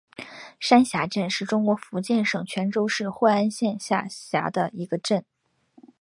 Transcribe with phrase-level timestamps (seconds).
[0.59, 5.23] 山霞镇是中国福建省泉州市惠安县下辖的一个镇。